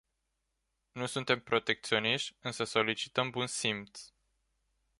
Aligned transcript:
Nu 0.91 1.05
suntem 1.05 1.39
protecționiști, 1.39 2.35
însă 2.41 2.63
solicităm 2.63 3.29
bun 3.29 3.47
simț. 3.47 3.99